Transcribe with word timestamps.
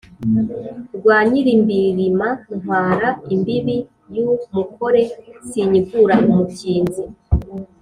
Rwa 0.97 1.17
Nyilimbirima 1.29 2.27
ntwara 2.57 3.09
imbibi 3.33 3.77
y’umukore, 4.15 5.01
sinyigura 5.47 6.13
umukinzi, 6.29 7.03